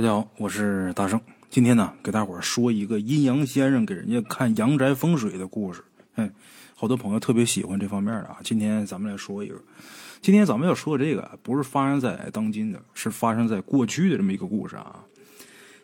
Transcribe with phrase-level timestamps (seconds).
[0.00, 1.20] 大家好，我是大圣。
[1.50, 5.84] 今天呢，给大伙说一个阴阳先生给人家看阳宅风水的故事。
[6.14, 6.32] 嗯，
[6.74, 8.38] 好多朋友特别喜欢这方面的啊。
[8.42, 9.62] 今天咱们来说一个。
[10.22, 15.04] 今天咱们要说的这个，不是发生在当今的，是发生在过去的这么一个故事啊。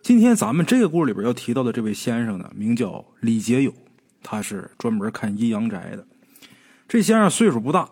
[0.01, 3.75] 今天咱们这个故事里边要提到的这位先生呢，名叫李杰友，
[4.23, 6.07] 他是专门看阴阳宅的。
[6.89, 7.87] 这先生岁数不大，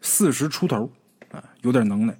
[0.00, 0.90] 四十出头，
[1.32, 2.16] 啊，有点能耐。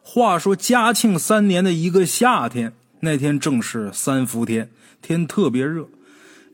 [0.00, 2.72] 话说嘉庆三年的一个夏天，
[3.04, 4.70] 那天正是三伏天，
[5.02, 5.86] 天特别热。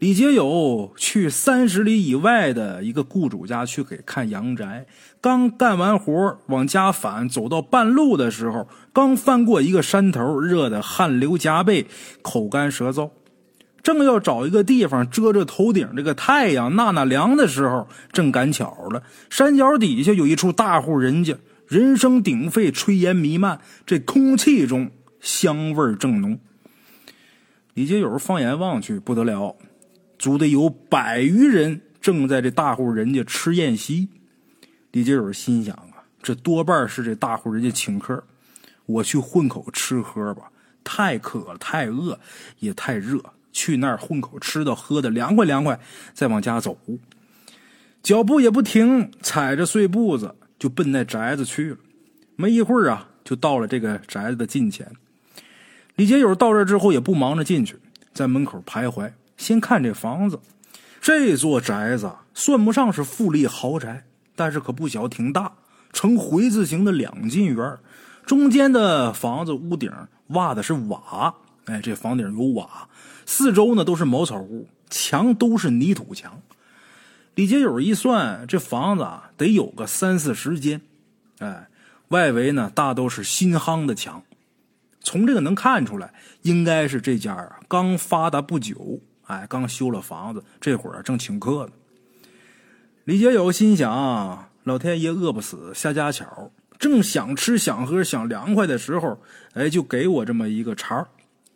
[0.00, 4.86] 李杰友去三十里以外的一个雇主家去给看阳宅，
[5.20, 11.86] 刚干完活往家返，走到半路的时候，刚翻过一个山头，热得汗流浃背，
[12.22, 13.10] 口干舌燥，
[13.82, 21.36] 正要找一个地方遮着头顶这个太阳纳纳凉的时候，正赶巧了，山脚底下有一处大户人家。
[21.68, 24.90] 人声鼎沸，炊烟弥漫，这空气中
[25.20, 26.40] 香味正浓。
[27.74, 29.56] 李杰友放眼望去，不得了，
[30.18, 34.08] 足得有百余人正在这大户人家吃宴席。
[34.92, 38.22] 李杰友心想啊，这多半是这大户人家请客，
[38.86, 40.50] 我去混口吃喝吧。
[40.82, 42.18] 太渴了，太饿，
[42.58, 45.78] 也太热，去那儿混口吃的喝的凉快凉快，
[46.12, 46.76] 再往家走。
[48.02, 50.34] 脚步也不停，踩着碎步子。
[50.58, 51.78] 就奔那宅子去了，
[52.36, 54.86] 没一会儿啊，就到了这个宅子的近前。
[56.00, 57.78] 李杰友到这之后也不忙着进去，
[58.14, 60.40] 在门口徘徊，先看这房子。
[60.98, 64.02] 这座宅子算不上是富丽豪宅，
[64.34, 65.52] 但是可不小，挺大，
[65.92, 67.78] 呈回字形的两进院，
[68.24, 69.92] 中间的房子屋顶
[70.28, 71.34] 挖的是瓦，
[71.66, 72.88] 哎，这房顶有瓦，
[73.26, 76.40] 四周呢都是茅草屋，墙都是泥土墙。
[77.34, 80.80] 李杰友一算，这房子啊得有个三四十间，
[81.40, 81.68] 哎，
[82.08, 84.22] 外围呢大都是新夯的墙，
[85.02, 86.12] 从这个能看出来，
[86.42, 91.72] 应该是这家啊刚发达不久，哎，刚修了房子，这会儿正请客呢。
[93.04, 99.18] 李杰友心想：老天爷饿不死，瞎家巧，正想吃想喝想凉快的时候，
[99.54, 101.08] 哎，就给我这么一个茬儿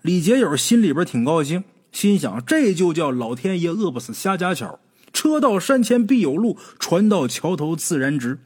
[0.03, 4.81] 李杰友心里边挺高兴，心想这就叫老天爷饿不死，瞎家巧。
[5.13, 8.41] 车到山前必有路，船到桥头自然直。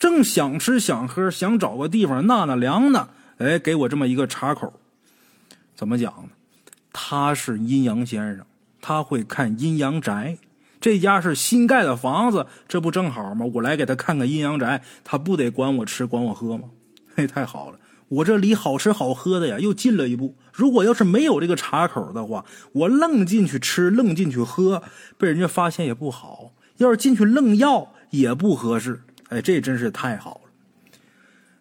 [0.00, 3.08] 正想吃想喝，想找个地方纳纳凉呢。
[3.38, 4.72] 哎，给我这么一个插口，
[5.74, 6.28] 怎么讲呢？
[6.92, 8.44] 他是阴阳先生，
[8.80, 10.38] 他会看阴阳宅。
[10.80, 13.46] 这家是新盖的房子，这不正好吗？
[13.54, 16.70] 我来给他看看阴阳宅，他不得管我吃管我喝吗？
[17.14, 17.78] 嘿，太好了。
[18.08, 20.34] 我这离好吃好喝的呀又近了一步。
[20.52, 24.82] 如果要是没有这个插口的话，我愣进去吃，愣进去喝，
[25.16, 26.52] 被人家发现也不好。
[26.78, 29.02] 要是进去愣要也不合适。
[29.28, 30.47] 哎，这真是太好了。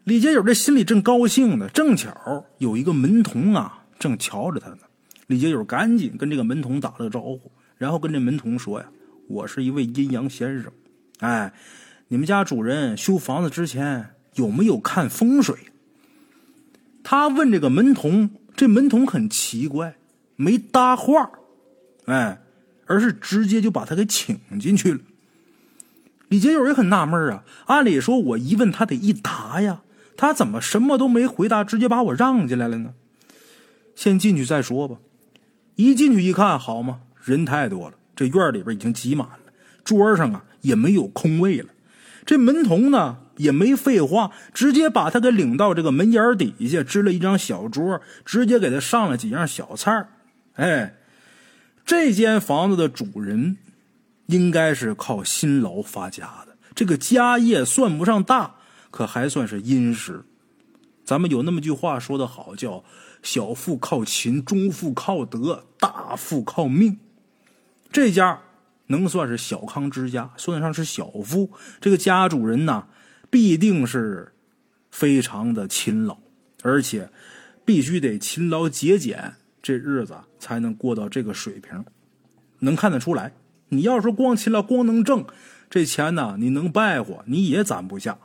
[0.08, 4.78] 李杰友这心里正高兴呢，正巧有一个门童啊正瞧着他呢。
[5.28, 8.88] 李杰友赶紧跟这个门童打了个招呼，然后跟这门童说呀
[9.28, 10.72] ：“我是一位阴阳先生，
[11.20, 11.52] 哎，
[12.08, 15.58] 你们家主人修房子之前有没有看风水？”
[17.04, 19.98] 他问这个门童，这门童很奇怪，
[20.38, 21.32] 没搭话，
[22.06, 22.42] 哎，
[22.86, 25.02] 而是直接就把他给请进去了。
[26.30, 29.82] 李杰友也很纳闷啊，按理说我一问他得一答呀，
[30.18, 32.94] 他怎么什么都没回答，直接把我让进来了呢？
[33.96, 34.98] 先进去再说吧。
[35.76, 39.40] 一进去一看，好嘛，人太多了，这院里边已经挤满了，
[39.84, 41.70] 桌上啊也没有空位了。
[42.26, 43.20] 这门童呢？
[43.38, 50.08] 也没废话，直接把他给领到这个门檐底下，支了一张小桌，直接给他上了几样小菜
[50.56, 50.96] 哎，
[51.86, 53.58] 这间房子的主人
[54.26, 58.56] 应该是靠辛劳发家的，这个家业算不上大，
[58.92, 60.24] 可还算是殷实。
[61.04, 62.84] 咱们有那么句话说的好，叫
[63.24, 67.00] “小富靠勤，中富靠德，大富靠命”。
[67.92, 68.42] 这家
[68.88, 71.52] 能算是小康之家，算得上是小富。
[71.80, 72.88] 这个家主人呐。
[73.30, 74.32] 必定是
[74.90, 76.18] 非常的勤劳，
[76.64, 77.10] 而且
[77.66, 81.84] 必须得勤劳节俭，这日子才能过到这个水平。
[82.60, 83.34] 能看得出来，
[83.68, 85.26] 你要说光勤劳光能挣
[85.70, 88.18] 这钱呢，你能败活你也攒不下。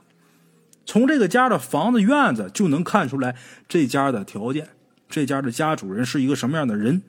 [0.84, 3.36] 从这个家的房子院子就能看出来
[3.68, 4.68] 这家的条件，
[5.08, 7.02] 这家的家主人是一个什么样的人。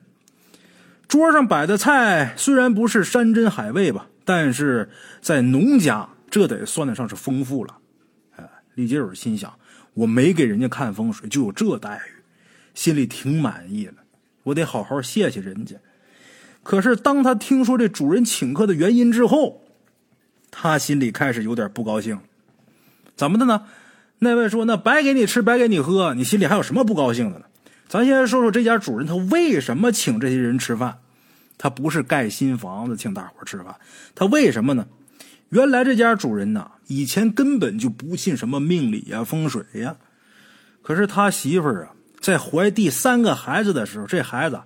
[1.06, 4.90] 桌上摆的菜虽然不是山珍海味吧，但是
[5.20, 7.78] 在农家这得算得上是丰富了。
[8.74, 9.54] 李杰友心想
[9.94, 12.22] ：“我没给人家看风水，就有这待遇，
[12.74, 13.94] 心里挺满意的。
[14.42, 15.76] 我得好好谢谢人家。”
[16.64, 19.62] 可是，当他听说这主人请客的原因之后，
[20.50, 22.18] 他心里开始有点不高兴。
[23.16, 23.66] 怎么的呢？
[24.18, 27.44] 那位说：“那白给你吃，白给你喝，你心里还有什么不高兴的呢？”
[27.88, 30.98] 咱先说说这家主人他为什么请这些人吃饭？
[31.56, 33.74] 他不是盖新房子请大伙吃饭，
[34.14, 34.86] 他为什么呢？
[35.50, 39.94] 原来这家主人呐，以前根本就不信什么命理呀、风水呀。
[40.82, 44.60] 可是他媳妇儿啊，在怀第三个孩子的时候，这孩子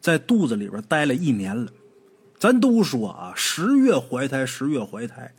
[0.00, 1.70] 在肚子里边待了一年了。
[2.38, 5.30] 咱都说啊，十月怀胎，十月怀胎，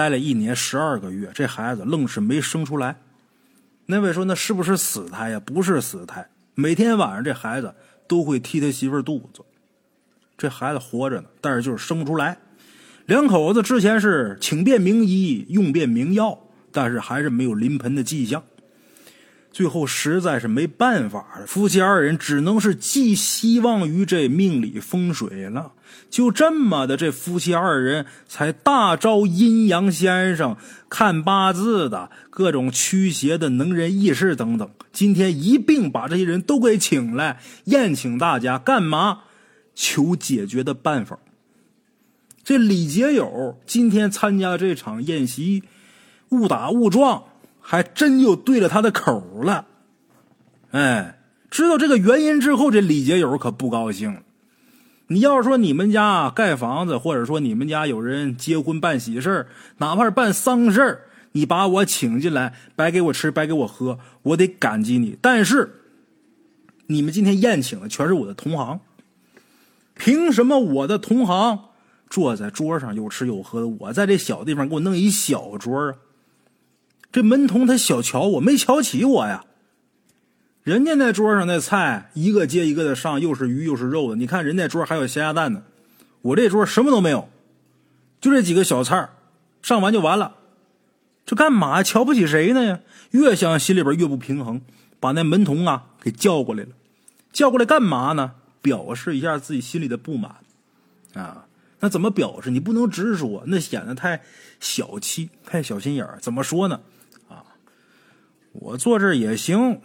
[0.00, 2.96] 待了一年十二个月，这孩子愣是没生出来。
[3.84, 5.38] 那位说，那是不是死胎呀？
[5.40, 7.74] 不是死胎，每天晚上这孩子
[8.08, 9.42] 都会踢他媳妇肚子。
[10.38, 12.38] 这孩子活着呢，但是就是生不出来。
[13.04, 16.38] 两口子之前是请遍名医，用遍名药，
[16.72, 18.42] 但是还是没有临盆的迹象。
[19.52, 25.72] 最后实在是没办法了，夫妻二人只能是寄希望于这命理风水了。
[26.08, 30.56] 就这么的，这夫妻二人才大招阴阳先生、
[30.88, 34.70] 看八字的各种驱邪的能人异士等等。
[34.92, 39.20] 今天一并把这些人都给请来，宴请大家，干嘛？
[39.74, 41.18] 求解决的办法。
[42.44, 45.62] 这李杰友今天参加这场宴席，
[46.30, 47.24] 误打误撞。
[47.60, 49.66] 还真就对了他的口了，
[50.72, 51.20] 哎，
[51.50, 54.22] 知道这个原因之后，这李杰友可不高兴了。
[55.08, 59.48] 你要说你们家盖房子，或者说你们家有人结婚办喜事
[59.78, 61.00] 哪怕是办丧事
[61.32, 65.16] 你把我请进来，白给我吃，白给我喝，我得感激你。
[65.20, 65.80] 但是，
[66.86, 68.80] 你们今天宴请的全是我的同行，
[69.94, 71.58] 凭什么我的同行
[72.08, 75.94] 坐在桌上有吃有喝的，我在这小地方给我弄一小桌啊？
[77.12, 79.44] 这门童他小瞧我，没瞧起我呀。
[80.62, 84.16] 人家那桌上那菜一个接一个的上，又是鱼又是肉的。
[84.16, 85.62] 你看人家桌还有咸鸭蛋呢，
[86.22, 87.28] 我这桌什么都没有，
[88.20, 89.08] 就这几个小菜
[89.62, 90.36] 上完就完了。
[91.24, 92.80] 这干嘛瞧不起谁呢呀？
[93.12, 94.60] 越想心里边越不平衡，
[95.00, 96.70] 把那门童啊给叫过来了。
[97.32, 98.32] 叫过来干嘛呢？
[98.60, 100.36] 表示一下自己心里的不满
[101.14, 101.46] 啊。
[101.80, 102.50] 那怎么表示？
[102.50, 104.20] 你不能直说，那显得太
[104.60, 106.06] 小气、太小心眼。
[106.20, 106.80] 怎么说呢？
[108.52, 109.80] 我坐这也行，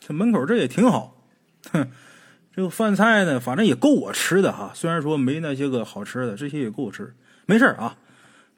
[0.00, 1.16] 这门口这也挺好。
[1.72, 1.88] 哼，
[2.54, 4.72] 这个饭菜呢，反正也够我吃的哈。
[4.74, 7.14] 虽然说没那些个好吃的，这些也够我吃。
[7.46, 7.96] 没事啊，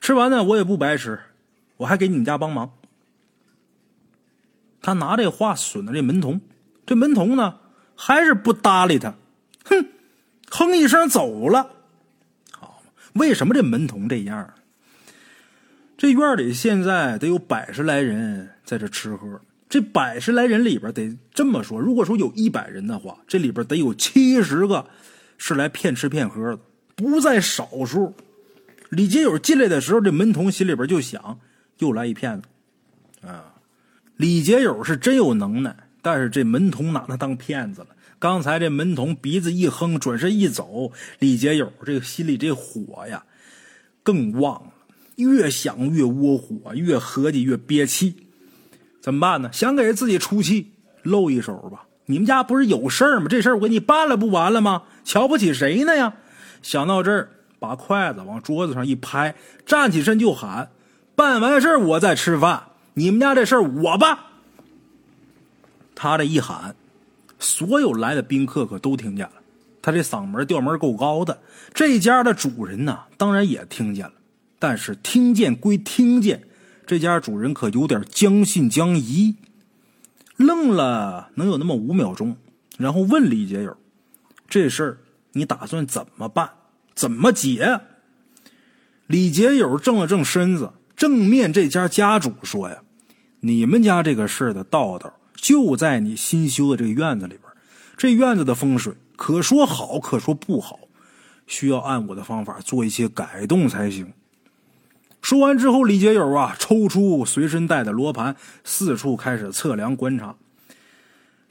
[0.00, 1.18] 吃完呢我也不白吃，
[1.76, 2.72] 我还给你们家帮忙。
[4.80, 6.40] 他拿这话损的这门童，
[6.86, 7.58] 这门童呢
[7.94, 9.14] 还是不搭理他，
[9.64, 9.86] 哼，
[10.50, 11.70] 哼一声走了。
[12.50, 12.82] 好，
[13.14, 14.52] 为什么这门童这样？
[16.04, 19.40] 这院里现在得有百十来人在这吃喝，
[19.70, 24.84] 这百十来人里边得这么说，如果说有一百人的话，这里边得有七十个
[25.38, 26.58] 是来骗吃骗喝的，
[26.94, 28.12] 不在少数。
[28.90, 31.40] 李杰友进来的时候，这门童心里边就想，
[31.78, 33.54] 又来一骗子啊！
[34.18, 37.86] 李杰友是真有能耐，但是这门童拿他当骗子了。
[38.18, 43.24] 刚才这门童鼻子一哼，转身一走，李杰友这个心里这火呀
[44.02, 44.73] 更旺了。
[45.16, 48.14] 越想越窝火，越合计越憋气，
[49.00, 49.50] 怎么办呢？
[49.52, 50.72] 想给自己出气，
[51.02, 51.86] 露一手吧。
[52.06, 53.26] 你们家不是有事儿吗？
[53.28, 54.82] 这事儿我给你办了，不完了吗？
[55.04, 56.14] 瞧不起谁呢呀？
[56.62, 57.28] 想到这儿，
[57.58, 59.34] 把筷子往桌子上一拍，
[59.64, 60.70] 站起身就喊
[61.14, 62.62] ：“办完事儿我再吃饭，
[62.94, 64.18] 你们家这事儿我办。”
[65.94, 66.74] 他这一喊，
[67.38, 69.32] 所有来的宾客可都听见了。
[69.80, 71.38] 他这嗓门调门够高的，
[71.72, 74.12] 这家的主人呢，当然也听见了。
[74.66, 76.42] 但是听见归听见，
[76.86, 79.36] 这家主人可有点将信将疑，
[80.38, 82.34] 愣了能有那么五秒钟，
[82.78, 83.76] 然后问李杰友
[84.48, 84.98] ：“这事儿
[85.32, 86.48] 你打算怎么办？
[86.94, 87.78] 怎么解？”
[89.06, 92.78] 李杰友正了正身子，正面这家家主说：“呀，
[93.40, 97.42] 你们家这个事儿的道道就在你新修的这个院子里边，
[97.98, 100.80] 这院子的风水可说好，可说不好，
[101.46, 104.10] 需要按我的方法做一些改动才行。”
[105.24, 110.36] 说完之后，李杰友啊，抽出随身带的罗盘，四处开始测量观察。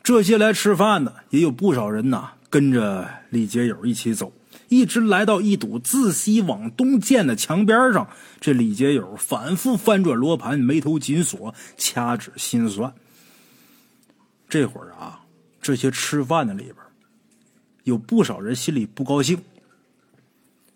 [0.03, 4.31] 这些来吃饭的也有不少人呐，跟着李杰友一起走，
[4.69, 8.07] 一直来到一堵自西往东建的墙边上。
[8.39, 12.93] 这李杰友反复翻转罗盘，眉头紧锁，掐指心算。
[14.47, 15.21] 这会儿啊，
[15.59, 16.75] 这些吃饭的里边，
[17.85, 19.41] 有不少人心里不高兴。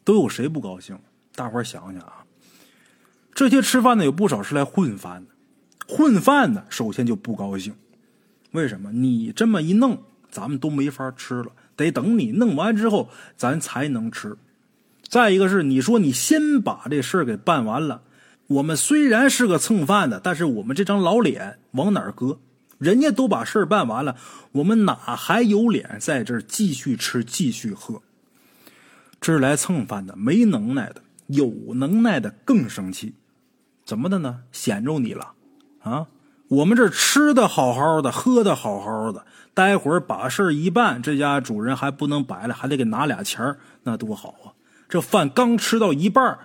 [0.04, 0.98] 都有谁不高兴？
[1.36, 2.24] 大伙想想啊。
[3.38, 5.32] 这些吃饭的有不少是来混饭的，
[5.88, 7.72] 混饭的首先就不高兴，
[8.50, 8.92] 为什么？
[8.92, 10.02] 你这么一弄，
[10.32, 14.36] 咱们都没法吃了，得等你弄完之后，咱才能吃。
[15.08, 18.02] 再一个是，你说你先把这事儿给办完了，
[18.48, 22.40] 我们虽然是个蹭饭的，但是我们这张老脸往哪儿搁？
[22.80, 24.16] 人家都把事儿办完了，
[24.52, 28.02] 我们哪还有脸在这儿继续吃、继续喝？
[29.22, 33.14] 这是来蹭饭的，没能耐的；有能耐的更生气。
[33.88, 34.42] 怎么的呢？
[34.52, 35.32] 显着你了
[35.80, 36.08] 啊！
[36.50, 44.52] 我们这吃的好好的，喝的好好的，待会儿把事儿一办，这家主人还不能白了，还得给拿俩钱儿那多好啊！
[44.90, 46.38] 这饭刚吃到一半，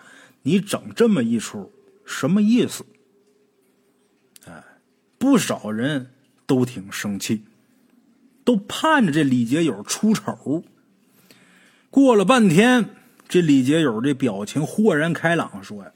[0.42, 1.72] 你整这么一出，
[2.04, 2.86] 什么意思？
[4.46, 4.62] 哎，
[5.18, 6.12] 不少人
[6.46, 7.42] 都挺生气，
[8.44, 10.62] 都盼着这李杰友出丑。
[11.90, 12.90] 过了半天，
[13.28, 15.90] 这李杰友这表情豁然开朗，说呀。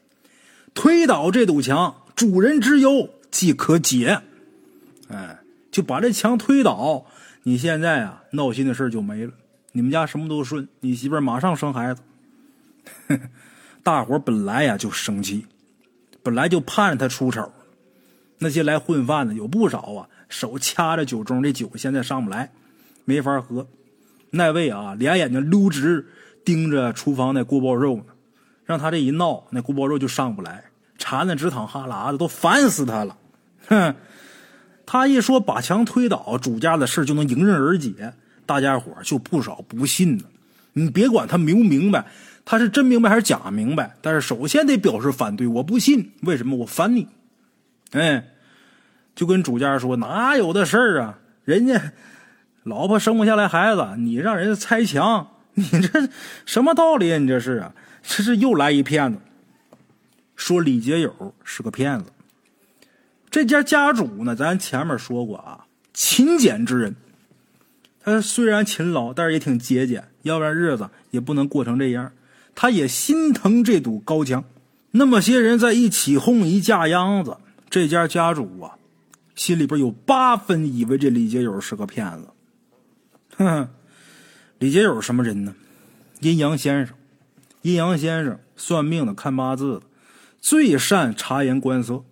[0.76, 4.20] 推倒这堵墙，主人之忧即可解。
[5.08, 5.40] 哎，
[5.72, 7.06] 就把这墙推倒，
[7.44, 9.32] 你现在啊闹心的事就没了。
[9.72, 12.02] 你们家什么都顺，你媳妇马上生孩子。
[13.82, 15.46] 大伙本来呀就生气，
[16.22, 17.50] 本来就盼着他出丑。
[18.38, 22.52] 那些来混饭的有不少啊，手掐着酒盅，这酒现在上不来，
[23.06, 23.66] 没法喝。
[24.30, 26.06] 那位啊，俩眼睛溜直
[26.44, 28.04] 盯着厨房那锅包肉呢。
[28.66, 30.64] 让他这一闹，那锅包肉就上不来，
[30.98, 33.16] 馋的直淌哈喇子，都烦死他了。
[33.68, 33.94] 哼，
[34.84, 38.12] 他一说把墙推倒，主家的事就能迎刃而解，
[38.44, 40.24] 大家伙就不少不信呢。
[40.72, 42.04] 你别管他明不明白，
[42.44, 46.12] 他是真明白还是假明白，但是首先得表示反对，我不信。
[46.22, 46.56] 为什么？
[46.56, 47.08] 我烦你。
[47.92, 48.24] 哎，
[49.14, 51.18] 就跟主家说，哪有的事儿啊？
[51.44, 51.92] 人家
[52.64, 56.08] 老婆生不下来孩子，你让人家拆墙，你这
[56.44, 57.18] 什么道理啊？
[57.18, 57.72] 你这是啊？
[58.08, 59.18] 这是又来一骗子，
[60.36, 62.06] 说李杰友是个骗子。
[63.28, 66.96] 这家家主呢，咱前面说过啊，勤俭之人。
[68.02, 72.12] 他虽然勤劳，但是也挺节俭，要不然日子也不能过成这样。
[72.54, 74.44] 他也心疼这堵高墙。
[74.92, 77.36] 那么些人在一起哄一架秧子，
[77.68, 78.78] 这家家主啊，
[79.34, 82.28] 心里边有八分以为这李杰友是个骗子。
[83.36, 83.68] 哼，
[84.60, 85.54] 李杰友什么人呢？
[86.20, 86.95] 阴阳先生。
[87.66, 89.82] 阴阳先生算命的，看八字的，
[90.40, 92.04] 最善察言观色。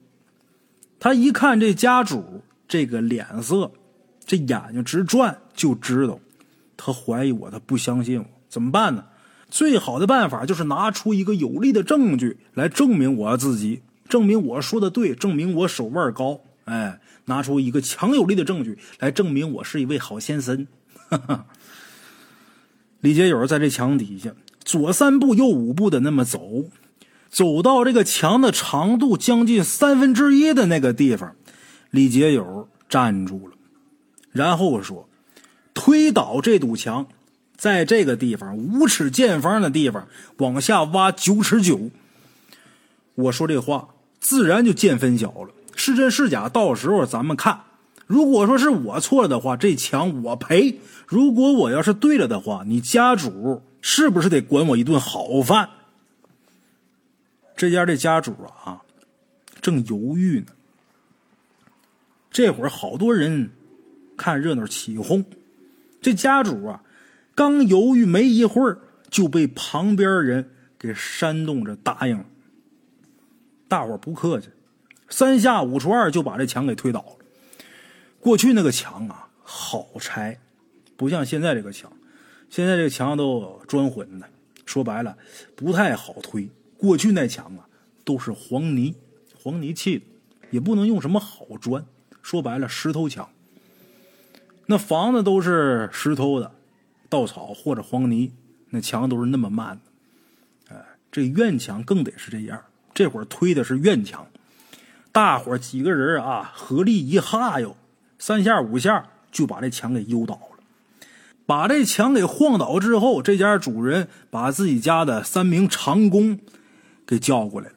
[0.98, 3.70] 他一看这家主这个脸色，
[4.26, 6.18] 这眼睛直转，就知道
[6.76, 8.26] 他怀疑我，他不相信我。
[8.48, 9.04] 怎么办呢？
[9.48, 16.40] 最好的办法就是拿出一个有力的证据来证明我自己，证明我说的对，证明我手腕高。
[16.64, 20.66] 哎，拿出一个强有力的证据来证明我是一位好先生。
[22.98, 24.32] 李杰友在这墙底下。
[24.64, 26.64] 左三步右五步的那么走，
[27.30, 31.34] 走到这个墙的长度将近三分之一的那个地方，
[31.90, 33.54] 李杰友站住了，
[34.32, 35.08] 然后说
[35.74, 37.06] ：“推倒这堵墙，
[37.56, 41.90] 在这个地方五尺见方的地方往下挖九尺九。”
[43.16, 47.60] 我说这话自然就见分晓了，是真是假，到时候咱们看。
[48.06, 53.62] 如果说是我错了的话，这墙我赔；如果我要是对了的话，你家主。
[53.86, 55.68] 是不是得管我一顿好饭？
[57.54, 58.32] 这家这家主
[58.64, 58.80] 啊，
[59.60, 60.46] 正犹豫呢。
[62.30, 63.50] 这会儿好多人
[64.16, 65.22] 看热闹起哄，
[66.00, 66.82] 这家主啊，
[67.34, 68.78] 刚犹豫没一会儿，
[69.10, 72.24] 就被旁边人给煽动着答应了。
[73.68, 74.48] 大伙不客气，
[75.10, 77.26] 三下五除二就把这墙给推倒了。
[78.18, 80.40] 过去那个墙啊，好拆，
[80.96, 81.92] 不像现在这个墙。
[82.54, 84.28] 现在这墙都砖混的，
[84.64, 85.18] 说白了
[85.56, 86.48] 不太好推。
[86.78, 87.66] 过去那墙啊
[88.04, 88.94] 都是黄泥，
[89.42, 90.04] 黄泥砌的，
[90.50, 91.84] 也不能用什么好砖。
[92.22, 93.28] 说白了，石头墙。
[94.66, 96.52] 那房子都是石头的，
[97.08, 98.32] 稻草或者黄泥，
[98.70, 100.76] 那墙都是那么慢的。
[100.76, 102.62] 哎，这院墙更得是这样。
[102.94, 104.24] 这会儿推的是院墙，
[105.10, 107.76] 大伙几个人啊合力一哈哟，
[108.20, 110.53] 三下五下就把这墙给悠倒了。
[111.46, 116.38] 把这墙给晃倒之后，这家主人把自己家的三名长工
[117.06, 117.68] 给叫过来，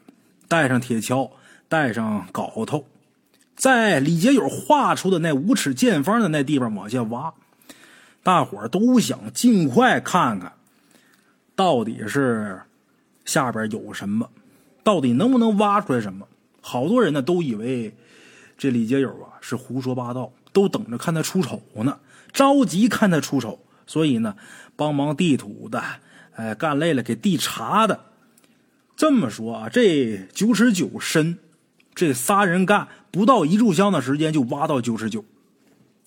[0.47, 1.31] 带上铁锹，
[1.67, 2.85] 带上镐头，
[3.55, 7.33] 在李杰友画出的那五尺见方的那地方往下挖。
[8.23, 10.53] 大伙都想尽快看看，
[11.55, 12.61] 到底是
[13.25, 14.29] 下边有什么，
[14.83, 16.25] 到底能不能挖出来什么。
[16.61, 17.93] 好多人呢都以为
[18.57, 21.97] 这李杰友啊是胡说八道，都等着看他出丑呢。
[22.31, 24.35] 着急看他出手，所以呢，
[24.75, 25.83] 帮忙地土的，
[26.35, 27.99] 哎，干累了给地查的。
[28.95, 31.37] 这么说啊，这九尺九深，
[31.93, 35.23] 这仨人干不到一炷香的时间就挖到九尺九。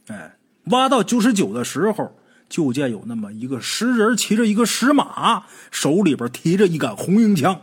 [0.08, 2.16] 哎，挖到九尺九的时候，
[2.48, 7.60] 就见有那么一个石人骑着一个石马，手里边提着一杆红缨枪，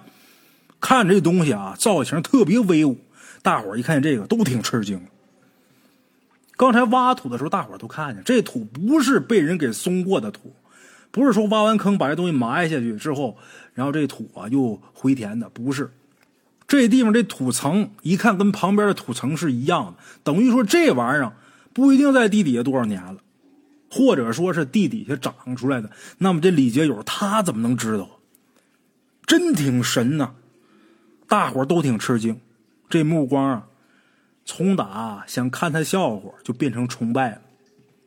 [0.80, 2.98] 看这东西啊，造型特别威武。
[3.42, 5.02] 大伙一看这个，都挺吃惊。
[6.58, 10.54] 刚才挖土的时候，大伙都看见，这土不是被人给松过的土，
[11.12, 13.38] 不是说挖完坑把这东西埋下去之后，
[13.76, 15.92] 然后这土啊又回填的，不是。
[16.68, 21.32] 这地方这土层一看跟旁边的土层是一样的，等于说这玩意儿
[21.74, 23.18] 不一定在地底下多少年了，
[23.90, 25.90] 或者说是地底下长出来的。
[26.18, 28.10] 那么这李杰友他怎么能知道？
[29.26, 30.32] 真挺神呐！
[31.28, 32.40] 大伙都挺吃惊，
[32.90, 33.68] 这目光啊。
[34.50, 37.42] 从打想看他笑话，就变成崇拜了。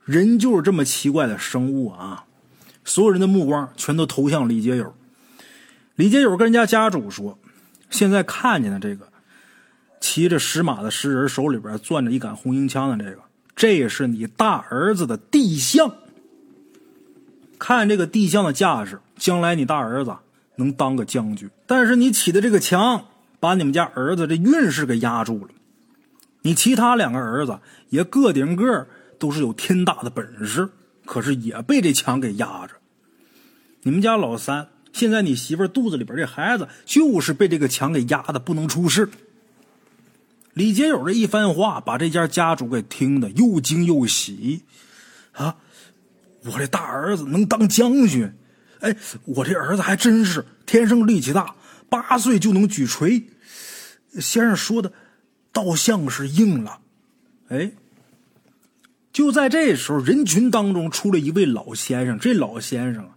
[0.06, 2.24] 人就是这么奇怪的生物啊！
[2.82, 4.92] 所有人的目光全都投向李杰友。
[5.96, 7.38] 李杰友跟人家家主说
[7.90, 9.06] ：“现在看见的这个
[10.00, 13.20] 骑着石马的石人，手里边攥着一杆红缨枪的这个，
[13.54, 15.94] 这是你大儿子的地相。
[17.58, 20.16] 看这个地相的架势，将来你大儿子
[20.56, 21.48] 能当个将军。
[21.66, 23.04] 但是你起的这个墙，
[23.38, 25.52] 把你们家儿子这运势给压住了。”
[26.42, 27.58] 你其他两个儿子
[27.90, 28.86] 也个顶个
[29.18, 30.68] 都是有天大的本事，
[31.04, 32.74] 可是也被这墙给压着。
[33.82, 39.10] 你们家老三，现在你媳妇肚子里边这孩子就是被这个墙给压的不能出世。
[40.54, 44.62] 李杰友这一番话，把这家家主给听得又惊又喜。
[45.32, 45.56] 啊，
[46.44, 48.32] 我这大儿子能当将军？
[48.80, 51.54] 哎，我这儿子还真是天生力气大，
[51.90, 53.22] 八岁就能举锤。
[54.14, 54.90] 先生说的。
[55.52, 56.78] 倒像是应了，
[57.48, 57.72] 哎，
[59.12, 62.18] 就在这时候，人群当中出来一位老先生。
[62.18, 63.08] 这老先生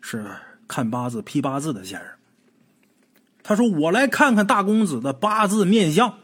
[0.00, 0.24] 是
[0.66, 2.08] 看八字、批八字的先生。
[3.42, 6.14] 他说：“我来看看大公子的八字面相。”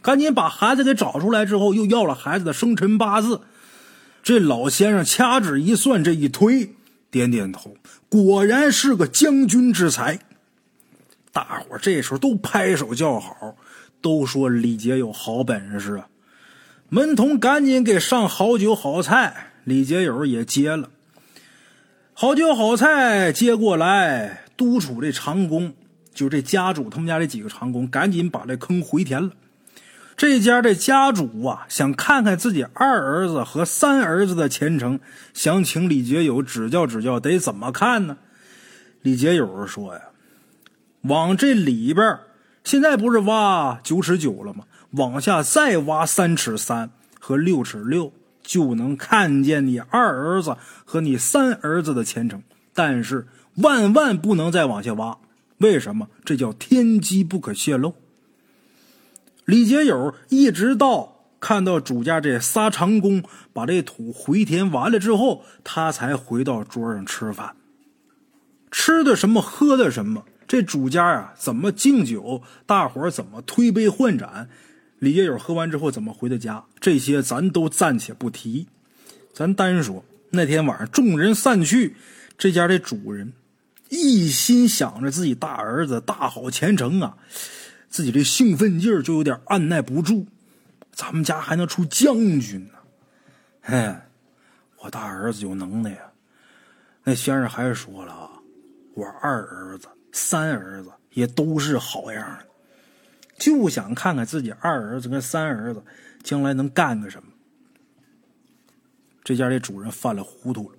[0.00, 3.40] 赶紧把孩子给找出来之后，又要了孩子的生辰八字。
[4.22, 6.74] 这老先生掐指一算，这一推，
[7.10, 7.76] 点点头，
[8.08, 10.18] 果然是个将军之才。
[11.32, 13.56] 大伙这时候都拍手叫好。
[14.00, 16.08] 都说李杰有好本事啊！
[16.88, 20.88] 门童赶紧给上好酒好菜，李杰友也接了
[22.14, 25.74] 好酒好菜接过来，督促这长工，
[26.14, 29.30] 就这家主他们家这几个长工，赶紧把这坑回填了。
[30.16, 34.98] 这家这家主啊，想看看自己二儿子和三儿子的前程，
[35.34, 38.16] 想请李杰友指教指教，得怎么看呢？
[39.02, 40.00] 李杰友说呀，
[41.02, 42.18] 往这里边。
[42.64, 44.64] 现在不是挖九尺九了吗？
[44.92, 46.90] 往下再挖三尺三
[47.20, 52.42] 和六尺六，就能看见你二儿子和你三儿子的前程。
[52.74, 55.18] 但是万万不能再往下挖，
[55.58, 56.08] 为什么？
[56.24, 57.94] 这叫天机不可泄露。
[59.44, 67.56] 李杰友一直到看到主家这仨长工把这土回填完了之后，他才回到桌上吃饭。
[68.70, 69.40] 吃的什么？
[69.42, 70.24] 喝的什么？
[70.48, 72.42] 这主家啊，怎么敬酒？
[72.64, 74.48] 大伙怎么推杯换盏？
[74.98, 76.64] 李爷友喝完之后怎么回的家？
[76.80, 78.66] 这些咱都暂且不提，
[79.34, 81.94] 咱单说那天晚上众人散去，
[82.38, 83.34] 这家的主人
[83.90, 87.18] 一心想着自己大儿子大好前程啊，
[87.90, 90.26] 自己这兴奋劲儿就有点按耐不住。
[90.92, 92.74] 咱们家还能出将军呢？
[93.60, 93.94] 嘿，
[94.78, 95.98] 我大儿子有能耐呀！
[97.04, 98.30] 那先生还说了啊，
[98.94, 99.86] 我二儿子。
[100.12, 102.46] 三儿子也都是好样的，
[103.38, 105.82] 就想看看自己二儿子跟三儿子
[106.22, 107.28] 将来能干个什么。
[109.22, 110.76] 这家的主人犯了糊涂了，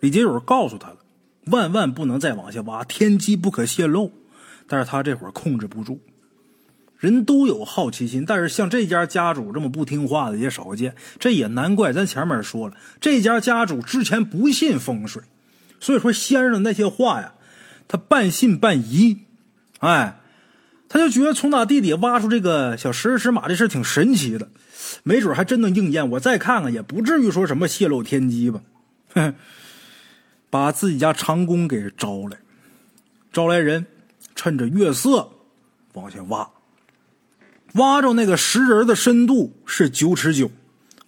[0.00, 0.98] 李杰友告诉他了，
[1.46, 4.12] 万万不能再往下挖，天机不可泄露。
[4.68, 5.98] 但是他这会儿控制不住，
[6.98, 10.94] 人都有好奇心，但是像这家家主这么不听话的也少见。
[11.18, 15.22] 这也难怪，咱前面说了，这家家主之前不信风水，
[15.80, 17.32] 所以说先生的那些话呀。
[17.88, 19.24] 他半信半疑，
[19.80, 20.20] 哎，
[20.88, 24.48] 他就觉得从打地底挖出这个小石人石马这事挺神奇的，
[25.02, 26.08] 没准还真能应验。
[26.10, 28.60] 我再看看，也不至于说什么泄露天机吧。
[30.50, 32.38] 把自己家长工给招来，
[33.32, 33.86] 招来人，
[34.34, 35.30] 趁着月色
[35.94, 36.48] 往下挖，
[37.74, 40.50] 挖着那个石人的深度是九尺九，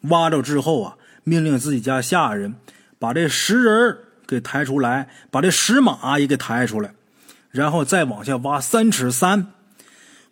[0.03, 2.55] 挖着之后啊，命令自己家下人
[2.99, 3.99] 把这石人
[4.31, 6.95] 给抬出来，把这石马也给抬出来，
[7.51, 9.49] 然后再往下挖三尺三，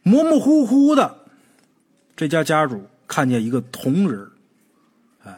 [0.05, 1.17] 模模糊糊的，
[2.15, 4.31] 这家家主看见一个铜人
[5.25, 5.37] 哎，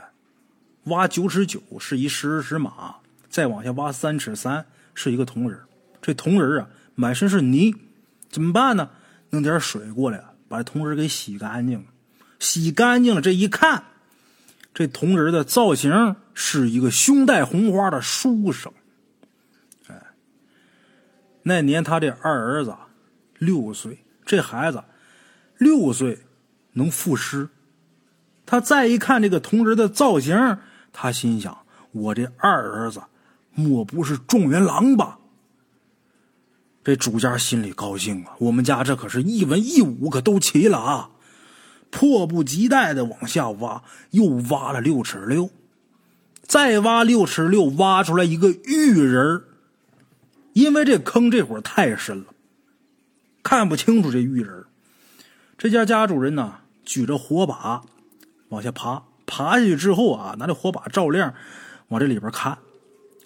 [0.85, 2.96] 挖九尺九是一石石马，
[3.31, 5.59] 再往下挖三尺三是一个铜人
[6.03, 7.75] 这铜人啊满身是泥，
[8.29, 8.90] 怎么办呢？
[9.31, 11.87] 弄点水过来，把铜人给洗干净，
[12.38, 13.85] 洗干净了，这一看。
[14.73, 18.72] 这铜人的造型是一个胸带红花的书生，
[19.88, 19.94] 哎，
[21.42, 22.74] 那年他这二儿子
[23.38, 24.83] 六岁，这孩子
[25.59, 26.18] 六岁
[26.72, 27.46] 能赋诗，
[28.46, 30.57] 他再一看这个铜人的造型，
[30.94, 33.03] 他心想：我这二儿子
[33.53, 35.18] 莫不是状元郎吧？
[36.83, 38.33] 这主家心里高兴啊！
[38.38, 41.11] 我们家这可是一文一武可都齐了啊！
[41.90, 45.50] 迫不及待的往下挖，又挖了六尺六，
[46.51, 49.45] 再挖六尺六，挖出来一个玉人
[50.53, 52.25] 因为这坑这会儿太深了，
[53.41, 54.65] 看不清楚这玉人
[55.57, 57.83] 这家家主人呢，举着火把
[58.49, 61.33] 往下爬，爬下去之后啊，拿着火把照亮，
[61.87, 62.59] 往这里边看，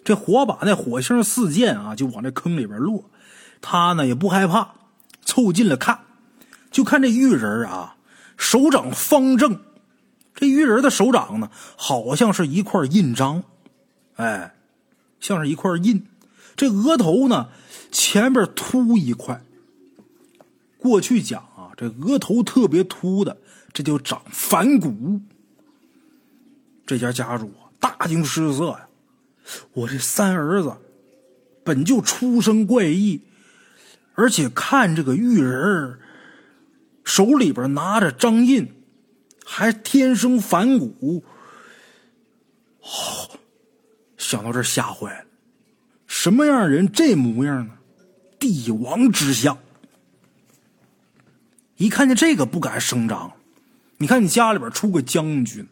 [0.05, 3.09] 这火把那火星四溅啊，就往这坑里边落。
[3.63, 4.75] 他呢也不害怕，
[5.25, 5.99] 凑近了看，
[6.71, 7.97] 就看这玉人啊，
[8.37, 9.59] 手掌方正，
[10.35, 13.44] 这玉人的手掌呢，好像是一块印章，
[14.16, 14.55] 哎，
[15.20, 16.07] 像是一块印。
[16.57, 17.49] 这额头呢，
[17.90, 19.42] 前边凸一块。
[20.79, 23.37] 过去讲啊，这额头特别凸的，
[23.73, 25.20] 这就长反骨。
[26.85, 28.88] 这家家主大惊失色呀，
[29.73, 30.77] 我这三儿子
[31.62, 33.20] 本就出生怪异。
[34.16, 35.99] 而且看这个玉人
[37.05, 38.74] 手里边拿着章印，
[39.45, 41.23] 还天生反骨。
[42.81, 43.31] 哦，
[44.17, 45.25] 想到这吓坏了，
[46.07, 47.75] 什么样的人这模样呢？
[48.39, 49.57] 帝王之相。
[51.77, 53.33] 一看见这个不敢声张。
[53.99, 55.67] 你看你家里边出个将军，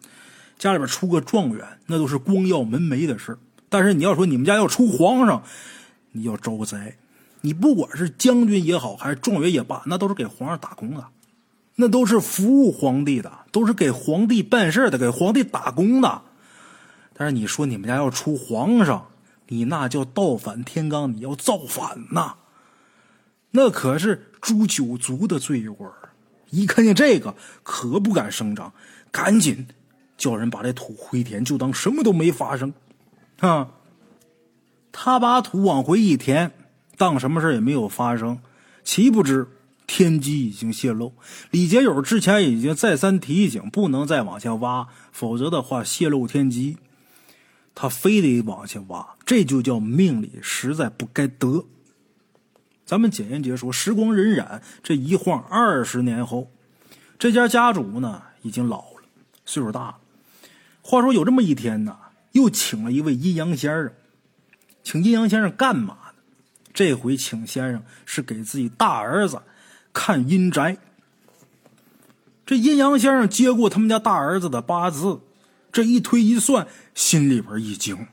[0.59, 3.37] 家里边出个状元，那都是光耀门楣的事
[3.69, 5.43] 但是你要说你们家要出皇上，
[6.13, 6.97] 你要招灾。
[7.41, 11.05] 你不管是将军也好，还是状元也罢，那都是给皇上打工的，
[11.83, 16.23] 那都是服务皇帝的，都是给皇帝办事的，给皇帝打工的。
[17.13, 19.09] 但是你说你们家要出皇上，
[19.49, 22.35] 你那叫倒反天罡，你要造反呐，
[23.51, 25.93] 那可是诛九族的罪过。
[26.51, 28.73] 一看见这个，可不敢声张，
[29.11, 29.67] 赶紧
[30.17, 32.73] 叫人把这土回填，就当什么都没发生。
[33.41, 33.71] 啊，
[34.93, 36.53] 他把土往回一填。
[36.97, 38.39] 当什么事也没有发生，
[38.85, 39.49] 岂不知
[39.87, 41.15] 天机已经泄露。
[41.51, 46.77] 李杰友之前已经再三提醒，不能再往下挖，否则的话泄露天机。
[47.75, 51.65] 他非得往下挖，这就叫命里实在不该得。
[52.85, 56.51] 咱们简言结说，时光荏苒，这一晃二十年后，
[57.19, 59.03] 这家家主呢已经老了，
[59.47, 59.97] 岁数大了。
[60.83, 61.97] 话说有这么一天呢，
[62.33, 63.93] 又请了一位阴阳先生，
[64.83, 65.97] 请阴阳先生干嘛？
[66.75, 69.41] 这回请先生是给自己大儿子
[69.93, 70.79] 看阴宅。
[72.45, 75.21] 这阴阳先生接过他们家大儿子的八字，
[75.71, 78.07] 这一推一算，心里边一惊：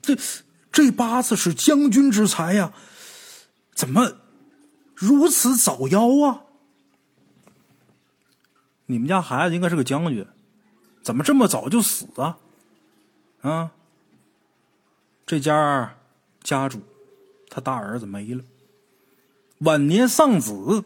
[0.00, 0.16] 这
[0.72, 2.72] 这八字是将军之才呀，
[3.74, 4.16] 怎么
[4.94, 6.42] 如此早夭啊？
[8.86, 10.26] 你们家孩子应该是个将军，
[11.02, 12.38] 怎么这么早就死啊？
[13.42, 13.70] 啊，
[15.26, 15.96] 这家
[16.42, 16.80] 家主。
[17.48, 18.44] 他大儿子没了，
[19.58, 20.84] 晚年丧子，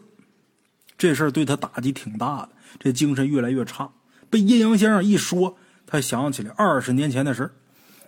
[0.97, 3.89] 这事儿对他打击挺大的，这精神越来越差。
[4.29, 7.51] 被阴阳先生一说，他想起来二十年前的事儿，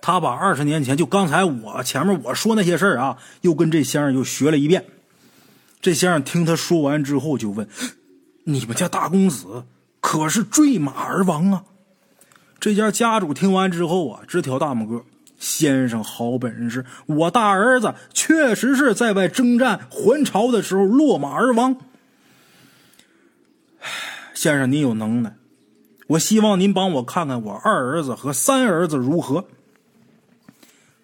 [0.02, 4.86] 他把二十年前就刚才我前面我说那些事儿啊，又跟这先生又学了一遍。
[5.82, 7.68] 这先生听他说完之后，就问
[8.46, 9.66] ：“你们家大公子
[10.00, 11.66] 可是坠马而亡啊？”
[12.58, 15.04] 这家家主听完之后啊，直挑大拇哥。
[15.44, 21.76] 先生好本事，我大儿子确实是在外征战还朝的时候落马而亡。
[24.34, 25.36] 先生您有能耐，
[26.08, 29.46] 我希望您帮我看看我二儿子和三儿子如何。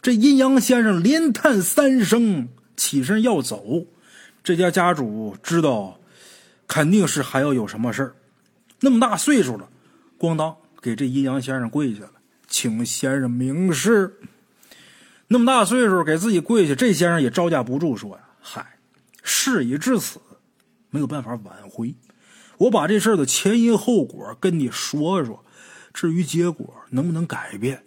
[0.01, 2.47] 这阴阳先生连叹三声，
[2.77, 3.85] 起身要走。
[4.41, 5.99] 这家家主知道，
[6.65, 8.15] 肯定是还要有什么事儿。
[8.79, 9.67] 那么大岁数了，
[10.17, 12.11] 咣当给这阴阳先生跪下了。
[12.47, 14.17] 请先生明示。
[15.31, 18.79] 那么大岁数给自己跪下，这先生也招架不住，说呀：“嗨，
[19.21, 20.19] 事已至此，
[20.89, 21.93] 没有办法挽回。
[22.57, 25.45] 我把这事儿的前因后果跟你说说，
[25.93, 27.83] 至于结果能不能改变，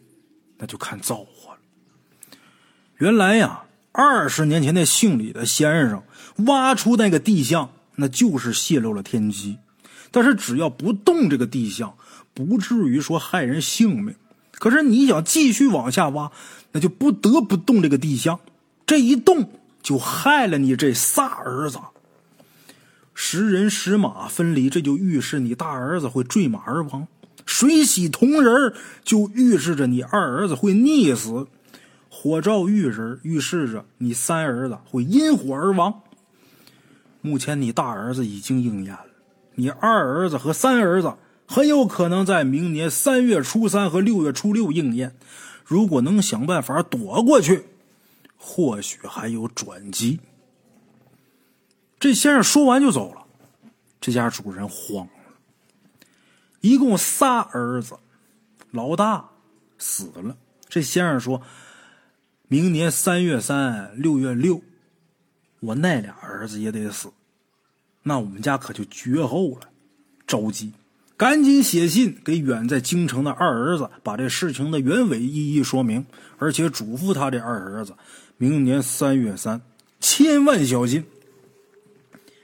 [0.59, 1.59] 那就看造化了。
[2.99, 6.05] 原来呀，二十年前那姓李的先生
[6.47, 9.59] 挖出那个地象，那就是泄露了天机。
[10.13, 11.97] 但是只要不动这个地象，
[12.33, 14.15] 不至于说害人性命。”
[14.63, 16.31] 可是你想继续往下挖，
[16.71, 18.39] 那就不得不动这个地象，
[18.87, 19.51] 这一动
[19.83, 21.81] 就害了你这仨儿子。
[23.13, 27.09] 十人十马分离，这就预示你大儿子会坠马而亡；
[27.45, 28.73] 水洗铜人
[29.03, 31.49] 就预示着你二儿子会溺死；
[32.09, 36.03] 火照玉人预示着你三儿子会因火而亡。
[37.21, 39.07] 目前你大儿子已经应验了，
[39.57, 41.13] 你二儿子和三儿子
[41.53, 45.15] 很有可能在明年三月初三和六月初六应验。
[45.67, 47.67] 如果能想办法躲过去，
[48.39, 50.19] 或许还有转机。
[52.01, 53.23] 这先生说完就走了，
[54.01, 55.13] 这家主人慌了。
[56.63, 57.99] 一共仨儿子，
[58.71, 59.29] 老大
[59.77, 60.35] 死了。
[60.71, 61.43] 这先生说
[62.49, 64.63] ：“明年三月三、六月六，
[65.61, 67.13] 我那俩儿子也得死，
[68.03, 69.69] 那我们家可就绝后了。”
[70.27, 70.73] 着急，
[71.23, 76.05] 赶紧写信给远在京城的二儿子，把这事情的原委一一说明，
[76.37, 77.95] 而且嘱咐他这二儿子，
[78.39, 79.63] 明年三月三
[80.01, 81.05] 千万小心。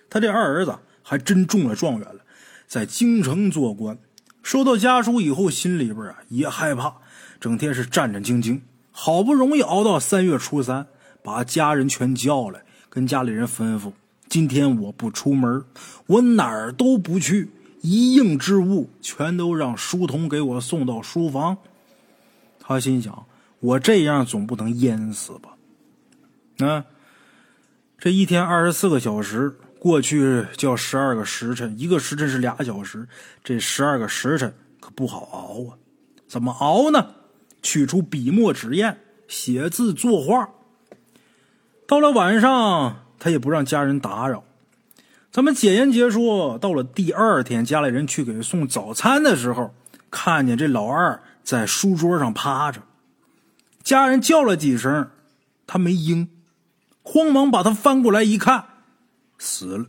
[0.09, 2.21] 他这二儿子还真中了状元了，
[2.69, 3.99] 在京城做官。
[4.45, 6.95] 收到家书以后，心里边啊也害怕，
[7.41, 8.61] 整天是战战兢兢。
[8.93, 10.87] 好不容易熬到三月初三，
[11.25, 13.91] 把家人全叫来，跟家里人吩咐：
[14.29, 15.65] 今天我不出门，
[16.07, 21.57] 我哪儿都不去，一应之物全都让书童给我送到书房。
[22.59, 23.27] 他心想：
[23.61, 26.67] 我这样总不能淹死吧？
[26.67, 26.85] 啊，
[27.99, 29.57] 这一天二十四个小时。
[29.81, 33.07] 过去叫十二个时辰，一个时辰是俩小时，
[33.45, 35.79] 这十二个时辰可不好熬啊！
[36.27, 37.15] 怎么熬呢？
[37.63, 40.51] 取出笔墨纸砚，写字作画。
[41.87, 44.43] 到了晚上，他也不让家人打扰。
[45.31, 49.75] 咱们简言结说，到了第二天，家里人去给送早餐的时候，
[50.11, 52.81] 看见这老二在书桌上趴着，
[53.83, 55.11] 家人叫了几声，
[55.67, 56.29] 他没应，
[57.03, 58.65] 慌忙把他翻过来一看。
[59.39, 59.87] 死了，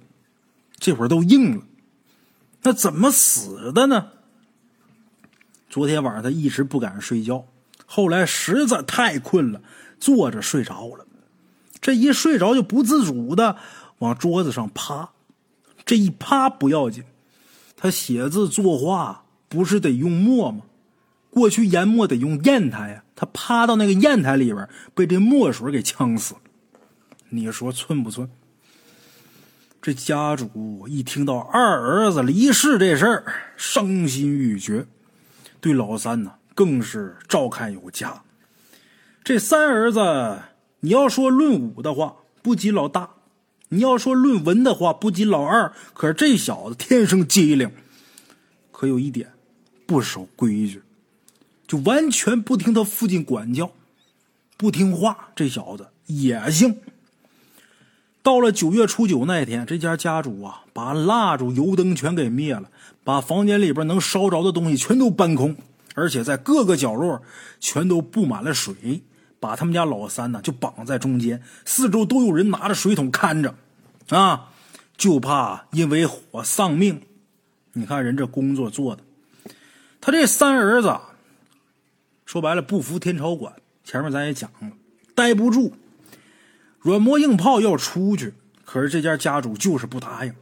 [0.78, 1.64] 这会儿都硬了，
[2.64, 4.08] 那怎么死的呢？
[5.70, 7.46] 昨天晚上他一直不敢睡觉，
[7.86, 9.62] 后来实在太困了，
[10.00, 11.06] 坐着睡着了。
[11.80, 13.56] 这一睡着就不自主的
[14.00, 15.10] 往桌子上趴，
[15.90, 17.04] 这一趴不要紧，
[17.76, 20.62] 他写字作画不是得用墨吗？
[21.32, 26.42] 过去研墨得用砚台呀，他趴到那个砚台里边，被这墨水给呛死了。
[27.30, 28.30] 你说寸不寸？
[29.82, 33.24] 这家主一听到二儿子离世这事儿，
[33.58, 34.86] 伤心欲绝，
[35.60, 38.22] 对老三呢更是照看有加。
[39.24, 40.38] 这三儿子，
[40.82, 43.10] 你要说论武的话，不及老大；
[43.70, 45.72] 你要说论文的话，不及老二。
[45.94, 47.72] 可是这小子天生机灵，
[48.72, 49.32] 可有一点，
[49.86, 50.82] 不守规矩，
[51.68, 53.72] 就完全不听他父亲管教，
[54.58, 55.30] 不听话。
[55.36, 56.78] 这小子野性。
[58.22, 62.70] 到了九月初九那天，这家家主啊，把蜡烛、油灯全给灭了，
[63.04, 65.56] 把房间里边能烧着的东西全都搬空，
[65.96, 67.22] 而且在各个角落
[67.60, 69.02] 全都布满了水，
[69.40, 73.56] 把他们家老三呢就绑在中间，四周都有人拿着水桶看着，
[74.10, 74.50] 啊，
[74.98, 77.02] 就怕因为火丧命。
[77.74, 79.04] 你看人这工作做的，
[80.02, 80.94] 他这三儿子
[82.26, 84.70] 说白了不服天朝管，前面咱也讲了，
[85.16, 85.74] 待不住。
[86.80, 88.34] 软磨硬泡要出去，
[88.66, 90.34] 可是这家家主就是不答应。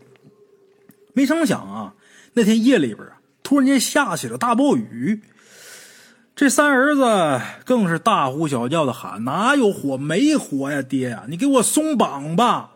[1.13, 1.93] 没成想啊，
[2.33, 5.21] 那天夜里边啊，突然间下起了大暴雨。
[6.37, 9.97] 这三儿子更是大呼小叫的喊：“哪有火？
[9.97, 11.25] 没火呀，爹呀！
[11.27, 12.69] 你给我松绑吧！”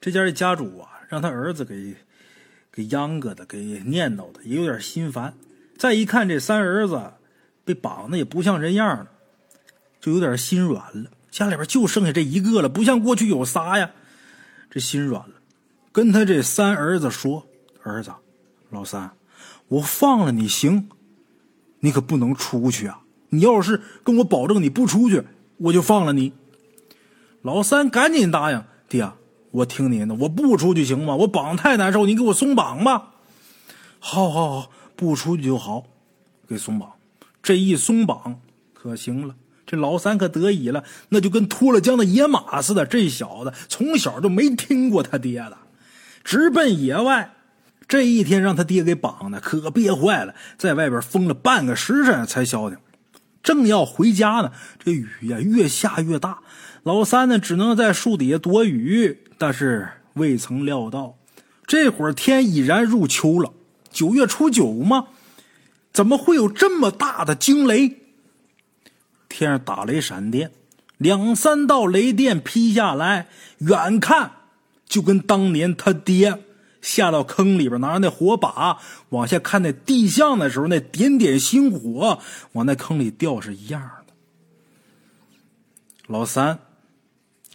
[0.00, 1.96] 这家的家主啊，让他儿子给
[2.70, 5.34] 给央个的，给念叨的，也有点心烦。
[5.76, 7.14] 再一看这三儿子
[7.64, 9.08] 被绑的也不像人样了，
[10.00, 11.10] 就有点心软了。
[11.32, 13.90] 家里边就剩下这一个了，不像过去有仨呀，
[14.70, 15.34] 这心软了，
[15.90, 17.44] 跟他这三儿子说
[17.82, 18.12] ：“儿子，
[18.70, 19.10] 老三，
[19.66, 20.88] 我放了你行，
[21.80, 23.00] 你可不能出去啊！
[23.30, 25.22] 你要是跟我保证你不出去，
[25.58, 26.32] 我就放了你。”
[27.42, 29.10] 老三赶紧答应：“爹，
[29.50, 31.14] 我听您的，我不出去行吗？
[31.16, 33.14] 我绑太难受，你给我松绑吧。
[34.00, 35.84] ”“好好好，不出去就好，
[36.48, 36.90] 给松绑。”
[37.42, 38.40] 这一松绑
[38.74, 39.34] 可行了。
[39.66, 42.86] 这老三可得意了，那就跟脱了缰的野马似的。
[42.86, 45.58] 这小子从小就没听过他爹的，
[46.24, 47.34] 直奔野外。
[47.88, 52.78] 这一天让他爹给绑的，可憋坏了，在外边疯了半个时辰才消停。
[53.42, 56.40] 正要回家呢，这雨呀越下越大，
[56.82, 59.18] 老三呢只能在树底下躲雨。
[59.38, 61.16] 但是未曾料到，
[61.66, 63.52] 这会儿天已然入秋了，
[63.90, 65.06] 九月初九吗，
[65.92, 67.96] 怎么会有这么大的惊雷？
[69.30, 70.50] 天上打雷闪电，
[70.98, 74.32] 两三道雷电劈下来，远看
[74.86, 76.42] 就跟当年他爹
[76.80, 78.78] 下到坑里边拿着那火把
[79.10, 82.20] 往下看那地象的时候，那点点星火
[82.52, 84.12] 往那坑里掉是一样的。
[86.06, 86.58] 老三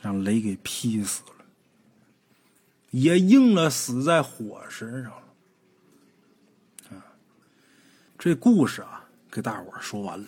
[0.02, 1.46] 让雷给劈死了，
[2.92, 5.18] 也应了死在火身上了。
[6.92, 7.04] 啊
[8.20, 10.26] 这故事啊，给大伙说完了。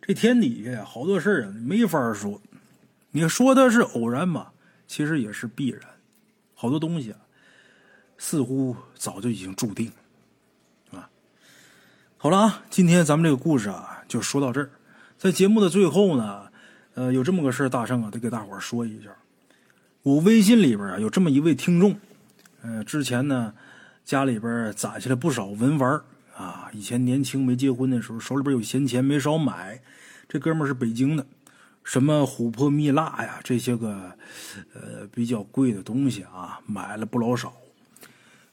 [0.00, 2.40] 这天底下，好多事啊，没法说。
[3.10, 4.52] 你说它是偶然吧，
[4.86, 5.80] 其实也是必然。
[6.54, 7.18] 好多东西啊，
[8.18, 9.90] 似乎早就已经注定
[10.90, 11.08] 啊。
[12.16, 14.70] 好了啊，今天咱们这个故事啊，就说到这儿。
[15.18, 16.46] 在节目的最后呢，
[16.94, 19.10] 呃，有这么个事儿，大圣啊，得给大伙儿说一下。
[20.02, 21.96] 我微信里边啊，有这么一位听众，
[22.62, 23.52] 呃，之前呢，
[24.04, 26.00] 家里边攒下了不少文玩
[26.36, 26.70] 啊。
[26.72, 29.80] 以前年轻没结婚的时候，手里边有闲钱，没少买。
[30.28, 31.26] 这哥们儿是北京的，
[31.82, 34.12] 什么琥珀蜜蜡呀，这些个
[34.74, 37.52] 呃比较贵的东西啊，买了不老少。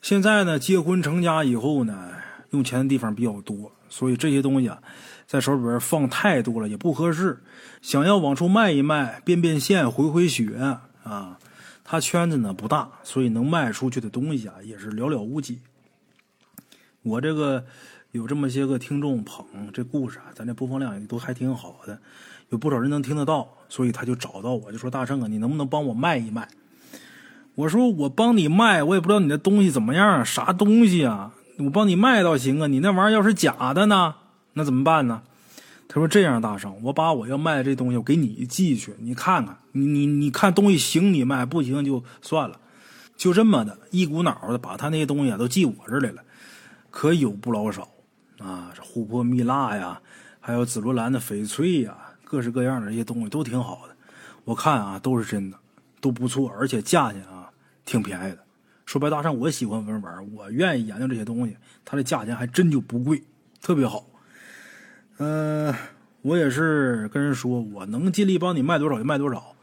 [0.04, 2.10] 现在呢，结婚成家以后呢，
[2.50, 4.84] 用钱的地方比较多，所以这些东西啊，
[5.26, 7.42] 在手里边放太多了也不合适。
[7.82, 10.58] 想要往出卖一卖，变变现，回回血
[11.06, 11.40] 啊。
[11.86, 15.60] 他圈子呢不大，所以能卖出去的东西啊也是寥寥无几。
[17.02, 17.64] 我这个
[18.12, 21.98] 有这么些个听众捧这故事啊，咱这播放量也都还挺好的，
[22.50, 26.46] 有不少人能听得到，所以他就找到我，就说：“大圣啊，你能不能帮我卖一卖？”
[27.56, 31.32] 我说：“我帮你卖，我也不知道你的东西怎么样，啥东西啊？
[31.60, 34.16] 我帮你卖倒行啊，你那玩意儿要是假的呢，
[34.54, 35.22] 那怎么办呢？”
[35.88, 42.60] 他说：“这样，大圣，我把我要卖的这东西我给你寄去，你看看，你你你看东西行你卖，不行就算了。
[43.16, 46.24] 就这么的一股脑的把他那些东西啊都寄我这儿来了，
[46.90, 47.88] 可有不老少
[48.40, 48.72] 啊！
[48.76, 50.02] 这琥珀蜜蜡呀，
[50.40, 53.96] 还有紫罗兰的翡翠呀，各式各样的这些东西都挺好的。
[54.46, 55.58] 我看啊都是真的，
[56.02, 57.43] 都不错，而且价钱啊
[57.86, 58.40] 挺便宜的。
[58.86, 63.24] 说白，大圣我喜欢文玩，我愿意研究这些东西，它的价钱还真就不贵，
[63.62, 64.06] 特别好。”
[65.20, 65.74] 嗯，
[66.22, 69.56] 我也是跟人说，我能尽力帮你卖多少就卖多少，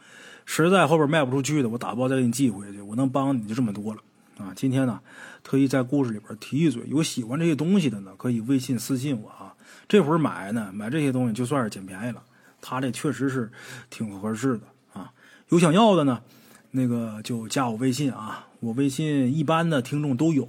[0.47, 2.81] 实在后边卖不出去的，我打包再给你寄回去。
[2.81, 4.01] 我能帮你就这么多了
[4.39, 4.53] 啊！
[4.55, 5.01] 今天呢，
[5.43, 9.55] 特意在故事里边提一嘴，有喜欢这些东西的呢，可以微信私信我啊。
[9.89, 12.23] 这会儿买呢，买这些东西就算是捡便宜了，
[12.61, 13.51] 他这确实是
[13.91, 15.13] 挺合适的啊。
[15.49, 16.23] 有想要的呢，
[16.71, 20.49] 那个就加我微信啊，我微信一般的听众都有，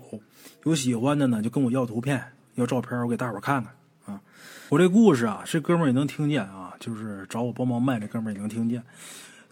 [0.65, 2.23] 有喜欢的呢就跟我要图片、
[2.55, 3.73] 要照片，我给大伙看看
[4.05, 4.21] 啊。
[4.69, 8.83] 我这故事啊，这哥们儿也能听见啊，就是找我帮忙卖，这哥们儿也能听见。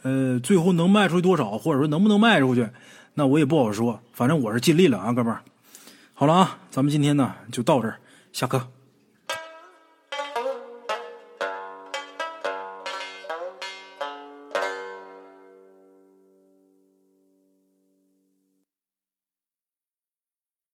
[0.03, 2.69] 呃，最后能卖出去多少，或者说能不能卖出去，
[3.15, 3.99] 那我也不好说。
[4.13, 5.41] 反正我是尽力了啊，哥们儿。
[6.13, 7.97] 好了啊，咱们今天呢就到这儿，
[8.31, 8.67] 下课。